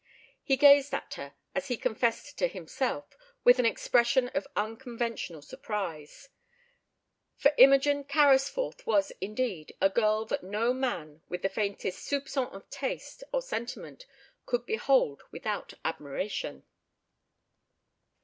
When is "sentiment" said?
13.43-14.07